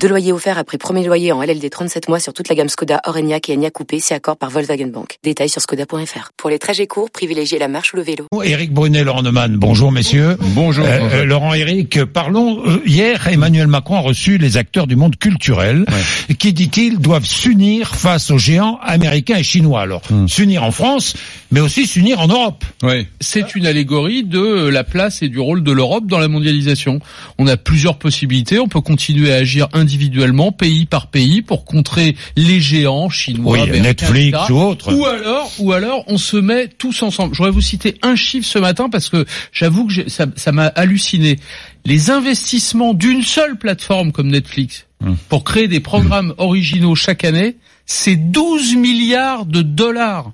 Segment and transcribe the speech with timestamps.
[0.00, 3.00] Deux loyers offerts après premier loyer en LLD 37 mois sur toute la gamme Skoda,
[3.04, 5.16] Orenia et Enya Coupé, si accord par Volkswagen Bank.
[5.24, 6.30] Détails sur skoda.fr.
[6.36, 8.26] Pour les trajets courts, privilégiez la marche ou le vélo.
[8.44, 10.36] Éric Brunet, Laurent Neumann, bonjour messieurs.
[10.40, 10.86] Bonjour.
[10.86, 11.18] Euh, bonjour.
[11.18, 12.62] euh, Laurent Éric, parlons.
[12.64, 15.84] euh, hier, Emmanuel Macron a reçu les acteurs du monde culturel
[16.38, 19.80] qui, dit-il, doivent s'unir face aux géants américains et chinois?
[19.80, 20.28] Alors, Hmm.
[20.28, 21.14] s'unir en France,
[21.50, 22.64] mais aussi s'unir en Europe.
[22.84, 23.08] Ouais.
[23.20, 27.00] c'est une allégorie de la place et du rôle de l'Europe dans la mondialisation.
[27.38, 28.60] On a plusieurs possibilités.
[28.60, 33.80] On peut continuer à agir individuellement, pays par pays, pour contrer les géants chinois, Oui,
[33.80, 34.52] Netflix etc.
[34.52, 34.94] ou autre.
[34.94, 37.34] Ou alors, ou alors, on se met tous ensemble.
[37.34, 40.66] Je voudrais vous citer un chiffre ce matin parce que j'avoue que ça ça m'a
[40.66, 41.38] halluciné.
[41.84, 44.86] Les investissements d'une seule plateforme comme Netflix
[45.28, 50.32] pour créer des programmes originaux chaque année, c'est 12 milliards de dollars.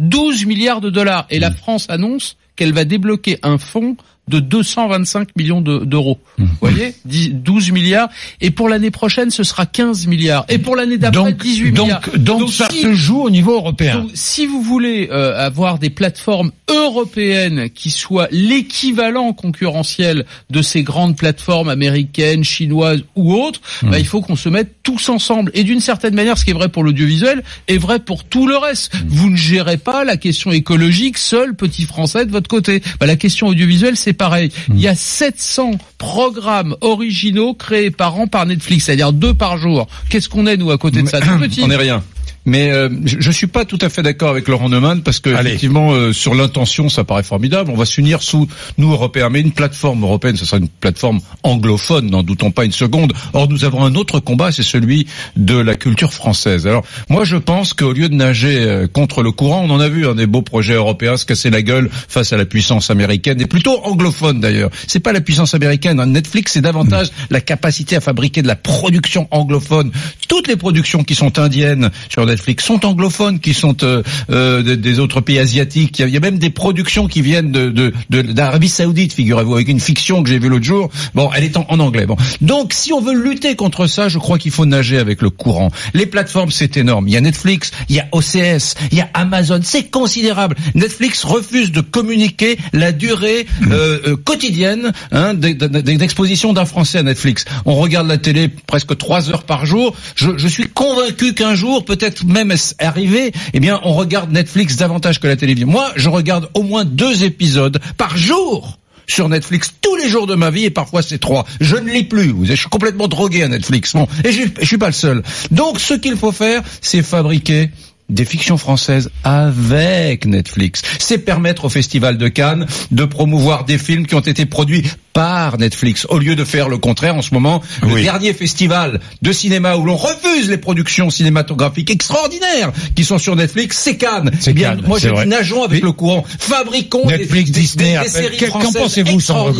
[0.00, 1.26] 12 milliards de dollars.
[1.30, 3.96] Et la France annonce qu'elle va débloquer un fonds
[4.28, 6.18] de 225 millions de- d'euros.
[6.38, 8.08] Vous voyez 10 12 milliards.
[8.40, 10.44] Et pour l'année prochaine, ce sera 15 milliards.
[10.48, 12.00] Et pour l'année d'après, Donc, 18 milliards.
[12.16, 14.00] donc, donc, ça si- se joue au niveau européen.
[14.00, 20.82] donc, si vous voulez euh, avoir des plateformes européennes qui soient l'équivalent concurrentiel de ces
[20.82, 23.90] grandes plateformes américaines, chinoises ou autres, Hmm.
[23.90, 25.50] bah, il faut qu'on se mette tous ensemble.
[25.54, 28.56] Et d'une certaine manière, ce qui est vrai pour l'audiovisuel est vrai pour tout le
[28.56, 28.94] reste.
[28.94, 28.98] Hmm.
[29.08, 32.82] Vous ne gérez pas la question écologique seul, petit français, de votre côté.
[33.00, 34.50] Bah, la question audiovisuelle, c'est pareil.
[34.68, 34.74] Hmm.
[34.74, 39.88] Il y a 700 programmes originaux créés par an par Netflix, c'est-à-dire deux par jour.
[40.10, 41.62] Qu'est-ce qu'on est, nous, à côté de ça Tout petit.
[41.62, 42.02] On n'est rien.
[42.48, 45.28] Mais euh, je, je suis pas tout à fait d'accord avec Laurent Neumann parce que
[45.28, 45.50] Allez.
[45.50, 47.70] effectivement euh, sur l'intention ça paraît formidable.
[47.70, 52.08] On va s'unir sous nous Européens, mais une plateforme européenne, ce sera une plateforme anglophone,
[52.10, 53.12] n'en doutons pas une seconde.
[53.34, 56.66] Or nous avons un autre combat, c'est celui de la culture française.
[56.66, 59.88] Alors moi je pense qu'au lieu de nager euh, contre le courant, on en a
[59.90, 63.38] vu un des beaux projets européens se casser la gueule face à la puissance américaine
[63.42, 64.70] et plutôt anglophone d'ailleurs.
[64.86, 66.00] C'est pas la puissance américaine.
[66.00, 66.06] hein.
[66.06, 69.92] Netflix c'est davantage la capacité à fabriquer de la production anglophone.
[70.28, 74.76] Toutes les productions qui sont indiennes sur Netflix sont anglophones, qui sont euh, euh, des,
[74.76, 75.98] des autres pays asiatiques.
[75.98, 78.68] Il y, a, il y a même des productions qui viennent de de- de- d'Arabie
[78.68, 80.90] Saoudite, figurez-vous, avec une fiction que j'ai vue l'autre jour.
[81.14, 82.06] Bon, elle est en, en anglais.
[82.06, 85.30] Bon, donc si on veut lutter contre ça, je crois qu'il faut nager avec le
[85.30, 85.70] courant.
[85.94, 87.08] Les plateformes, c'est énorme.
[87.08, 90.56] Il y a Netflix, il y a OCS, il y a Amazon, c'est considérable.
[90.74, 97.44] Netflix refuse de communiquer la durée euh, euh, quotidienne hein, d'exposition d'un Français à Netflix.
[97.64, 99.94] On regarde la télé presque trois heures par jour.
[100.14, 105.20] Je, je suis convaincu qu'un jour, peut-être même arrivé, eh bien, on regarde Netflix davantage
[105.20, 105.68] que la télévision.
[105.68, 110.34] Moi, je regarde au moins deux épisodes par jour sur Netflix tous les jours de
[110.34, 111.46] ma vie et parfois c'est trois.
[111.60, 112.34] Je ne lis plus.
[112.44, 113.94] Je suis complètement drogué à Netflix.
[114.24, 115.22] Et je, je suis pas le seul.
[115.50, 117.70] Donc, ce qu'il faut faire, c'est fabriquer
[118.08, 120.82] des fictions françaises avec Netflix.
[120.98, 124.82] C'est permettre au Festival de Cannes de promouvoir des films qui ont été produits
[125.12, 127.60] par Netflix, au lieu de faire le contraire en ce moment.
[127.82, 128.02] Le Oui.
[128.04, 133.78] dernier festival de cinéma où l'on refuse les productions cinématographiques extraordinaires qui sont sur Netflix,
[133.78, 134.30] c'est Cannes.
[134.40, 135.24] C'est bien, Cannes, moi c'est je vrai.
[135.24, 136.24] dis nageons avec le courant.
[136.38, 138.10] Fabriquons des- Netflix, des, Disney, des- des Apple.
[138.10, 139.52] séries Qu'en françaises pensez-vous, Sandro.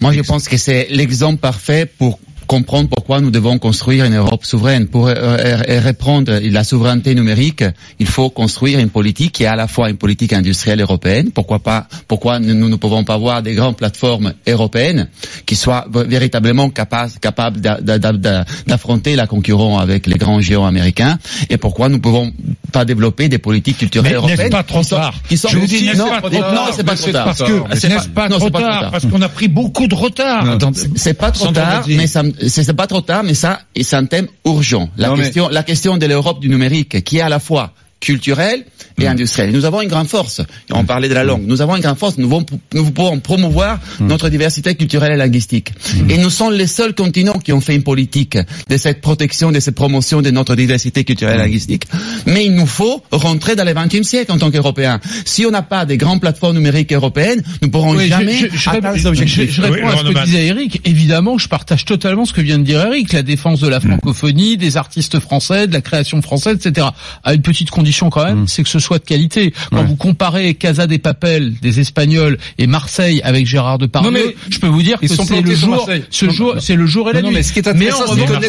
[0.00, 4.44] Moi, je pense que c'est l'exemple parfait pour comprendre pourquoi nous devons construire une Europe
[4.44, 4.86] souveraine.
[4.88, 7.64] Pour euh, reprendre la souveraineté numérique,
[7.98, 11.30] il faut construire une politique qui est à la fois une politique industrielle européenne.
[11.32, 15.08] Pourquoi pas Pourquoi nous ne pouvons pas avoir des grandes plateformes européennes
[15.44, 20.66] qui soient véritablement capables capables d'a- d'a- d'a- d'affronter la concurrence avec les grands géants
[20.66, 21.18] américains
[21.50, 22.32] Et pourquoi nous ne pouvons
[22.72, 25.48] pas développer des politiques culturelles Mais européennes n'est-ce pas trop qui sont- tard qui sont
[25.48, 27.24] Je vous dis, n'est-ce non, pas trop non, tard c'est pas trop tard.
[27.26, 28.90] Parce que, n'est-ce pas non, pas trop tard.
[28.90, 30.58] Parce qu'on a pris beaucoup de retard.
[30.96, 34.04] C'est pas trop tard, mais ça, me- c'est pas trop tard, mais ça, c'est un
[34.06, 34.88] thème urgent.
[34.96, 37.72] La Non, mais- question, la question de l'Europe du numérique, qui est à la fois
[38.00, 38.64] culturelle.
[38.98, 39.52] Et industrielle.
[39.52, 40.40] Nous avons une grande force.
[40.72, 41.42] On parlait de la langue.
[41.46, 42.16] Nous avons une grande force.
[42.18, 44.06] Nous, pouvons- nous pouvons promouvoir Mm.
[44.06, 45.72] notre diversité culturelle et linguistique.
[46.08, 48.38] Et nous sommes les seuls continents qui ont fait une politique
[48.68, 51.84] de cette protection, de cette promotion de notre diversité culturelle et linguistique.
[52.26, 55.00] Mais il nous faut rentrer dans le XXe siècle en tant qu'Européens.
[55.24, 58.68] Si on n'a pas des grandes plateformes numériques européennes, nous pourrons Oui, jamais je, je,
[58.70, 59.50] atteindre réponds- ces je- objectifs.
[59.52, 60.80] je réponds Oui, à ce que disait Eric.
[60.84, 64.56] Évidemment, je partage totalement ce que vient de dire Eric, la défense de la francophonie,
[64.56, 66.86] des artistes français, de la création française, etc.
[67.24, 69.52] À une petite condition quand même, c'est que ce soit de qualité.
[69.70, 74.34] Quand vous comparez Casa des Papel des Espagnols et Marseille avec Gérard Depardieu, Non, mais
[74.48, 77.12] je peux vous dire que sont c'est le jour, ce jour, c'est le jour et
[77.14, 77.36] la Non, nuit.
[77.36, 78.40] mais ce qui est intéressant, c'est que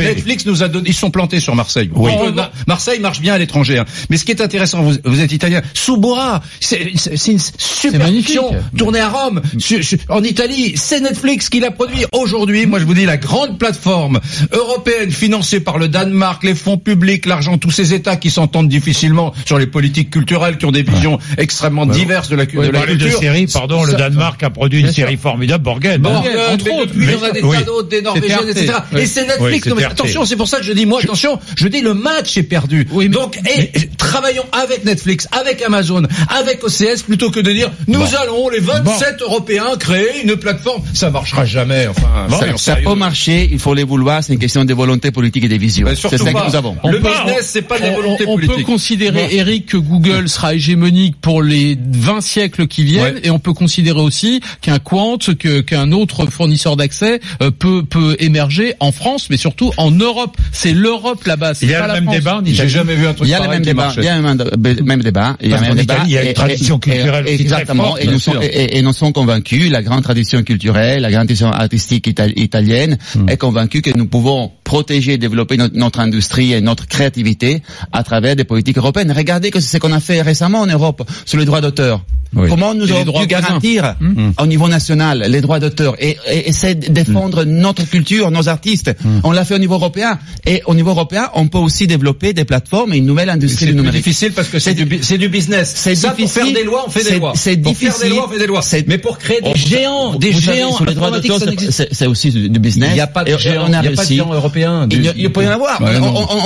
[0.00, 1.90] Netflix, nous a donné, ils sont plantés sur Marseille.
[1.94, 2.10] Oui.
[2.20, 2.32] Euh,
[2.66, 3.78] Marseille marche bien à l'étranger.
[3.78, 3.84] hein.
[4.10, 5.60] Mais ce qui est intéressant, vous, vous êtes italien.
[5.74, 6.80] Suboa, c'est
[7.28, 10.72] une super fiction tournée à Rome, su- su- en Italie.
[10.76, 12.04] C'est Netflix qui l'a produit.
[12.12, 14.20] Aujourd'hui, moi je vous dis, la grande plateforme
[14.52, 19.34] européenne financée par le Danemark, les fonds publics, l'argent, tous ces États qui s'entendent difficilement
[19.46, 22.94] sur les politiques culturelles, qui ont des visions extrêmement diverses de la, de la parlez
[22.96, 23.18] de culture.
[23.20, 26.00] série, pardon, le Ça- Danemark a produit une série formidable, Borgen.
[26.00, 26.92] Bon, Borgen, entre autres.
[26.92, 27.56] depuis, il y en a des Oui.
[27.58, 28.48] tas d'autres, des Norvégiennes, Arte.
[28.50, 28.72] etc.
[28.98, 29.66] Et c'est Netflix.
[29.66, 32.36] non, mais attention, c'est pour ça que je dis, moi, attention, je dis le match
[32.36, 32.86] est perdu.
[32.90, 37.70] Oui, mais- Donc, et, travaillons avec Netflix, avec Amazon, avec OCS, plutôt que de dire,
[37.88, 38.06] nous Bon.
[38.22, 40.82] allons, les 27 Européens, créer une plateforme.
[40.94, 42.26] Ça marchera jamais, enfin.
[42.28, 42.84] Bon, Ça sérieux.
[42.88, 45.86] peut marcher, il faut les vouloir, c'est une question de volonté politique et de vision.
[45.94, 46.42] C'est ça pas.
[46.42, 46.76] que nous avons.
[46.84, 48.66] Le On business, c'est pas de la On, volonté on peut politique.
[48.66, 49.28] considérer.
[49.32, 53.20] Eric, que Google sera hégémonique pour les 20 siècles qui viennent, Ouais.
[53.24, 58.74] et on peut considérer aussi qu'un Quant, qu'un autre fournisseur d'accès euh, peut peut émerger
[58.80, 60.36] en France, mais surtout en Europe.
[60.52, 61.54] C'est l'Europe là-bas.
[61.54, 62.16] c'est Il y a pas le la même France.
[62.16, 64.08] débat en J'ai jamais vu un truc Il y a le même débat, il y
[64.08, 65.94] a le même, dé- même débat, il y a même débat.
[65.94, 68.06] Italie, il y a une et- tradition et- culturelle et- aussi très Exactement, forte, et
[68.06, 72.06] nous, sommes, et, et nous sommes convaincus, la grande tradition culturelle, la grande tradition artistique
[72.08, 73.28] ita- italienne Hmm.
[73.28, 77.62] est convaincue que nous pouvons protéger et développer notre, notre industrie et notre créativité
[77.92, 79.10] à travers des politiques européennes.
[79.22, 82.00] Regardez que c'est ce qu'on a fait récemment en Europe sur les droits d'auteur.
[82.34, 82.48] Oui.
[82.48, 84.32] Comment nous avons pu garantir Hmm.
[84.40, 88.90] au niveau national les droits d'auteur et, et essayer de défendre notre culture, nos artistes.
[89.04, 89.20] Hmm.
[89.24, 92.44] On l'a fait au niveau européen et au niveau européen, on peut aussi développer des
[92.44, 94.02] plateformes et une nouvelle industrie C'est du numérique.
[94.04, 95.72] difficile parce que c'est du, c'est du business.
[95.76, 96.42] C'est Ça, difficile.
[96.42, 97.32] Pour faire des lois, on fait des C'est- lois.
[97.36, 98.16] c'est pour faire des difficile.
[98.16, 98.62] lois, on fait des lois.
[98.62, 101.88] C'est- Mais pour créer des Oh, géants, des géants sur les droits d'auteur, c'est- c'est
[101.94, 102.90] c'est aussi du business.
[102.92, 104.88] Il n'y a pas de géants, il n'y a pas de géants européens.
[104.90, 105.80] Il y peut en avoir.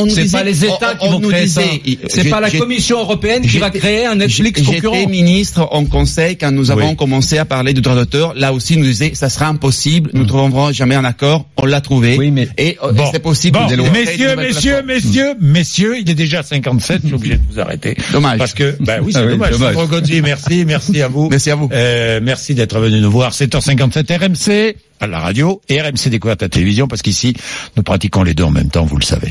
[0.09, 1.63] C'est pas les États qui on vont nous créer ça.
[2.09, 4.95] C'est pas la Commission européenne qui va créer un Netflix concurrent.
[4.95, 8.35] J'étais ministre en conseil quand nous avons commencé à parler du droit d'auteur.
[8.35, 10.11] Là aussi, nous disait, ça sera impossible.
[10.15, 11.47] Nous ne trouverons jamais un accord.
[11.57, 12.17] On l'a trouvé.
[12.19, 13.59] Oui, mais- et euh, c'est possible.
[13.59, 14.87] Bon, de de messieurs, nouvelles messieurs, plateformes.
[14.87, 17.97] messieurs, messieurs, il est déjà 57, je suis obligé de vous arrêter.
[18.13, 18.39] Dommage.
[18.39, 19.55] Parce que, bah oui, c'est Ah dommage.
[20.23, 21.29] merci, merci à vous.
[21.31, 21.69] Merci à vous.
[21.73, 23.33] Euh, merci d'être venu nous voir.
[23.33, 27.35] 7h57 RMC à la radio et RMC Découverte à la télévision parce qu'ici,
[27.77, 29.23] nous pratiquons les deux en même temps, vous le savez.